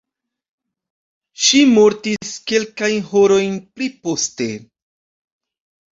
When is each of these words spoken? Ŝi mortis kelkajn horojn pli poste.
Ŝi 1.47 1.59
mortis 1.75 2.33
kelkajn 2.53 3.05
horojn 3.13 3.61
pli 3.75 3.91
poste. 4.07 4.49